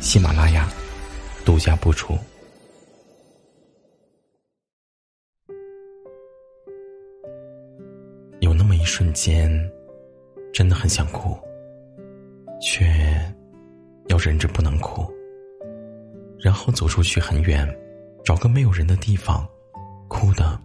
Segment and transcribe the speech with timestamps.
[0.00, 0.68] 喜马拉雅
[1.44, 2.16] 独家播出。
[8.40, 9.50] 有那么一瞬间，
[10.52, 11.36] 真的很想哭，
[12.60, 12.86] 却
[14.06, 15.10] 要忍着不能哭，
[16.38, 17.68] 然后走出去很远，
[18.24, 19.46] 找个没有人的地方，
[20.08, 20.58] 哭的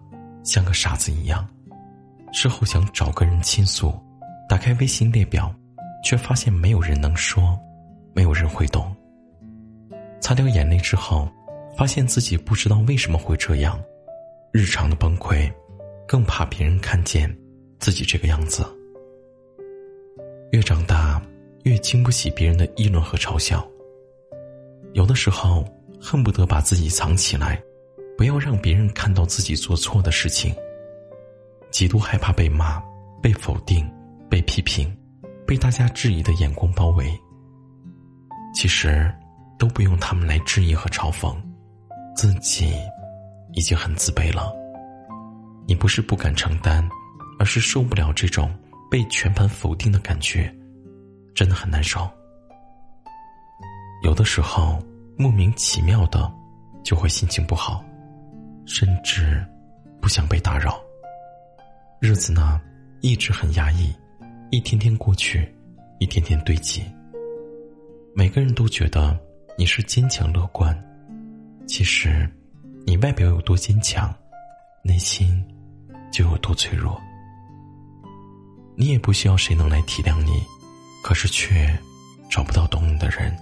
[0.44, 1.48] 像个傻子一样。
[2.32, 3.92] 事后想找个人倾诉，
[4.48, 5.54] 打开微信列表，
[6.04, 7.58] 却发现没有人能说。
[8.14, 8.94] 没有人会懂。
[10.32, 11.30] 擦掉眼泪之后，
[11.76, 13.78] 发现自己不知道为什么会这样。
[14.54, 15.52] 日常的崩溃，
[16.08, 17.30] 更怕别人看见
[17.80, 18.66] 自己这个样子。
[20.54, 21.22] 越长大，
[21.64, 23.70] 越经不起别人的议论和嘲笑。
[24.94, 25.66] 有的时候，
[26.00, 27.62] 恨不得把自己藏起来，
[28.18, 30.56] 不要让别人看到自己做错的事情。
[31.72, 32.82] 极度害怕被骂、
[33.22, 33.86] 被否定、
[34.30, 34.98] 被批评、
[35.46, 37.12] 被大家质疑的眼光包围。
[38.56, 39.14] 其实，
[39.62, 41.38] 都不用他们来质疑和嘲讽，
[42.16, 42.74] 自己
[43.54, 44.52] 已经很自卑了。
[45.68, 46.84] 你不是不敢承担，
[47.38, 48.52] 而是受不了这种
[48.90, 50.52] 被全盘否定的感觉，
[51.36, 52.10] 真的很难受。
[54.02, 54.82] 有的时候，
[55.16, 56.28] 莫名其妙的
[56.84, 57.86] 就会心情不好，
[58.66, 59.46] 甚至
[60.02, 60.82] 不想被打扰。
[62.00, 62.60] 日子呢，
[63.02, 63.94] 一直很压抑，
[64.50, 65.48] 一天天过去，
[66.00, 66.84] 一天天堆积。
[68.16, 69.16] 每个人都觉得
[69.58, 70.76] 你是坚强乐观，
[71.68, 72.28] 其实，
[72.86, 74.14] 你外表有多坚强，
[74.82, 75.44] 内心
[76.12, 77.00] 就有多脆弱。
[78.76, 80.44] 你也不需要谁能来体谅你，
[81.04, 81.78] 可是却
[82.30, 83.38] 找不到懂你的人，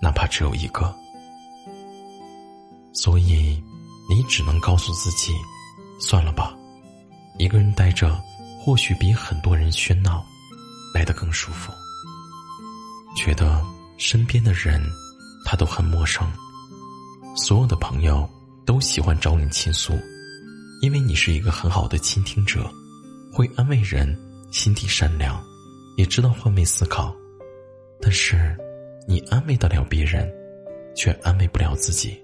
[0.00, 0.94] 哪怕只有一个。
[2.92, 3.60] 所以，
[4.08, 5.32] 你只能告诉自己，
[5.98, 6.54] 算了吧，
[7.38, 8.20] 一个人待着，
[8.60, 10.24] 或许比很多人喧闹
[10.94, 11.72] 来得更舒服。
[13.16, 13.64] 觉得。
[14.02, 14.82] 身边的人，
[15.50, 16.24] 他都很陌生。
[17.34, 18.28] 所有的朋友
[18.64, 19.98] 都喜欢找你倾诉，
[20.80, 22.70] 因为你是一个很好的倾听者，
[23.32, 24.16] 会安慰人，
[24.52, 25.42] 心地善良，
[25.96, 27.12] 也知道换位思考。
[28.00, 28.56] 但是，
[29.08, 30.32] 你安慰得了别人，
[30.94, 32.16] 却安慰不了自己。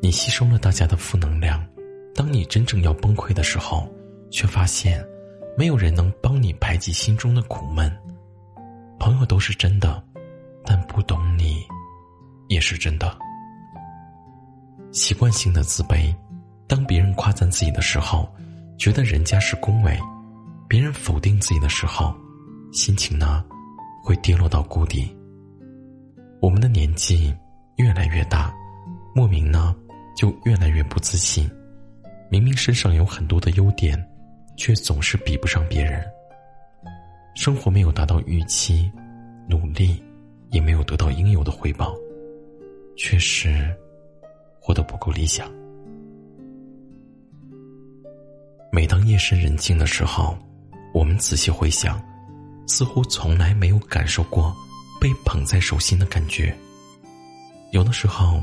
[0.00, 1.64] 你吸收了大家的负能量，
[2.16, 3.88] 当你真正要崩溃的时候，
[4.28, 5.06] 却发现
[5.56, 7.88] 没有人能帮你排解心中的苦闷。
[8.98, 10.02] 朋友都是真的。
[10.68, 11.64] 但不懂你，
[12.56, 13.14] 也是真的。
[14.90, 16.14] 习惯性的自卑，
[16.66, 18.26] 当别人夸赞自己的时候，
[18.78, 19.92] 觉得人家是恭维；
[20.66, 22.14] 别人否定自己的时候，
[22.72, 23.44] 心情呢，
[24.02, 25.14] 会跌落到谷底。
[26.40, 27.34] 我们的年纪
[27.76, 28.50] 越来越大，
[29.14, 29.76] 莫名呢，
[30.16, 31.50] 就越来越不自信。
[32.30, 34.02] 明明身上有很多的优点，
[34.56, 36.02] 却总是比不上别人。
[37.34, 38.90] 生活没有达到预期，
[39.46, 40.02] 努力。
[40.52, 41.92] 也没有得到应有的回报，
[42.96, 43.74] 确实
[44.58, 45.50] 活得不够理想。
[48.72, 50.36] 每当夜深人静的时候，
[50.92, 52.02] 我们仔细回想，
[52.66, 54.54] 似乎从来没有感受过
[55.00, 56.56] 被捧在手心的感觉。
[57.70, 58.42] 有的时候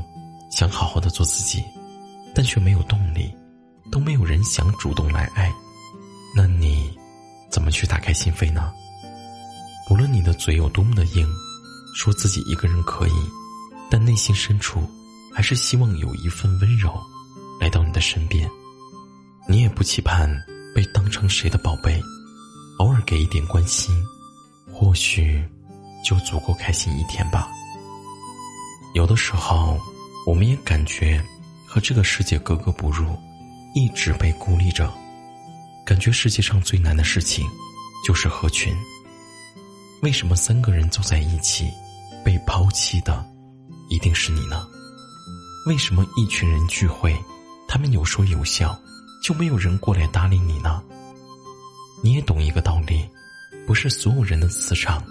[0.50, 1.62] 想好好的做自己，
[2.34, 3.34] 但却没有动力，
[3.90, 5.52] 都没有人想主动来爱，
[6.34, 6.96] 那你
[7.50, 8.72] 怎么去打开心扉呢？
[9.90, 11.28] 无论你的嘴有多么的硬。
[11.96, 13.12] 说自己一个人可以，
[13.94, 14.82] 但内心深处
[15.32, 16.92] 还是希望有一份温柔
[17.60, 18.50] 来到你的身边。
[19.48, 20.28] 你也不期盼
[20.74, 22.02] 被当成谁的宝贝，
[22.80, 23.94] 偶尔给一点关心，
[24.72, 25.48] 或许
[26.04, 27.48] 就足够开心一天吧。
[28.94, 29.78] 有的时候，
[30.26, 31.24] 我们也感觉
[31.64, 33.16] 和这个世界格格不入，
[33.76, 34.92] 一直被孤立着，
[35.86, 37.46] 感觉世界上最难的事情
[38.04, 38.74] 就是合群。
[40.02, 41.70] 为什么三个人坐在一起？
[42.24, 43.24] 被抛弃的，
[43.88, 44.66] 一定是你呢？
[45.66, 47.18] 为什么一群人聚会，
[47.66, 48.78] 他们有说有笑，
[49.22, 50.82] 就没有人过来搭理你呢？
[52.02, 53.08] 你也懂一个道理，
[53.66, 55.02] 不是所有人的磁场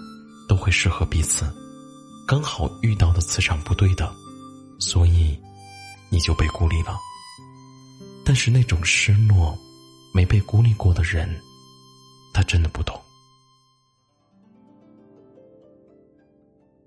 [0.48, 1.44] 都会适合彼此，
[2.26, 4.14] 刚好遇到的磁场不对的，
[4.78, 5.36] 所以
[6.08, 6.96] 你就被孤立了。
[8.24, 9.58] 但是那种失落，
[10.14, 11.28] 没被孤立过的人，
[12.32, 12.98] 他真的不懂。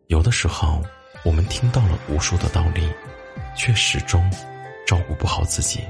[0.07, 0.81] 有的时候，
[1.27, 2.89] 我们听到了无数的道理，
[3.53, 4.31] 却始终
[4.87, 5.81] 照顾不好自己。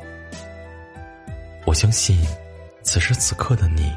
[1.63, 2.19] 我相信，
[2.81, 3.95] 此时此刻的你，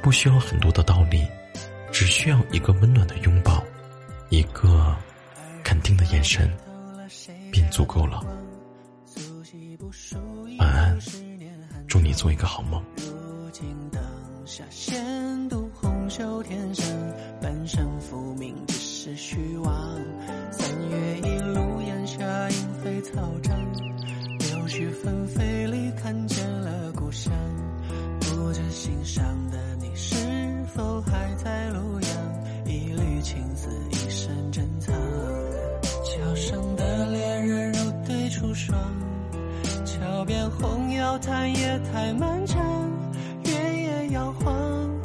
[0.00, 1.28] 不需要很多的道理，
[1.92, 3.62] 只需要一个温暖的拥抱，
[4.30, 4.96] 一个
[5.62, 6.50] 肯定的眼神，
[7.52, 8.24] 便足够了。
[10.58, 10.98] 晚安，
[11.86, 12.82] 祝你做一个好梦。
[12.96, 14.02] 如今等
[14.46, 14.64] 下
[16.08, 16.86] 修天生，
[17.40, 19.74] 半生浮名只是虚妄。
[20.50, 22.18] 三月一路烟霞，
[22.50, 23.56] 莺飞草长，
[24.38, 27.32] 柳絮纷飞里看见了故乡。
[28.20, 30.16] 不知心上的你是
[30.74, 32.10] 否还在洛阳？
[32.64, 34.94] 一缕青丝一生珍藏。
[35.82, 38.78] 桥上的恋人如对出霜，
[39.84, 42.90] 桥边红药叹夜太漫长，
[43.44, 44.97] 月夜摇晃。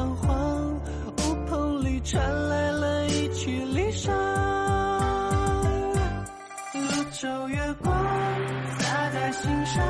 [0.00, 0.80] 彷徨。
[1.18, 4.10] 乌篷里传来了一曲离殇，
[6.72, 7.94] 泸州月光
[8.78, 9.84] 洒在心上，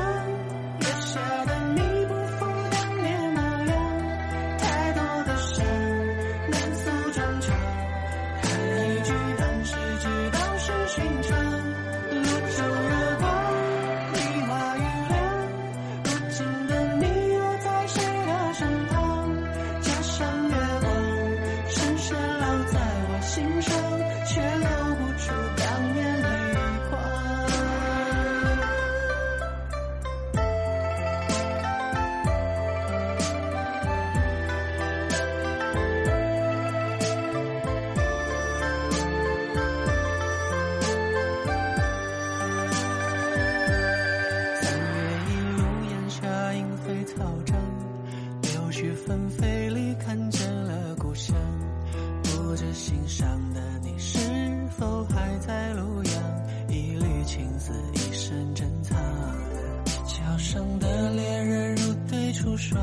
[62.57, 62.79] 霜，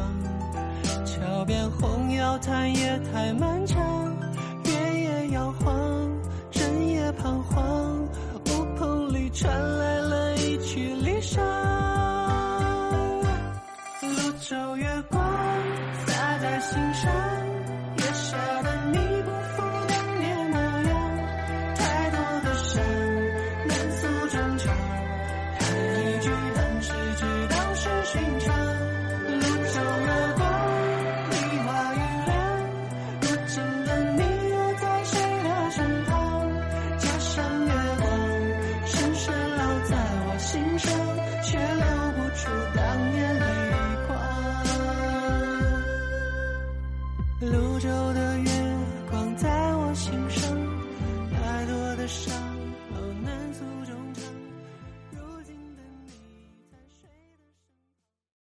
[1.05, 3.79] 桥边红药叹夜太漫长，
[4.65, 5.75] 月也摇晃，
[6.51, 8.09] 人也彷徨。
[8.47, 9.88] 乌篷里传来